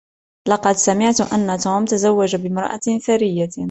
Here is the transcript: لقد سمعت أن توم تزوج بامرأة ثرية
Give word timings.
لقد 0.47 0.71
سمعت 0.73 1.21
أن 1.21 1.57
توم 1.63 1.85
تزوج 1.85 2.35
بامرأة 2.35 2.79
ثرية 3.07 3.49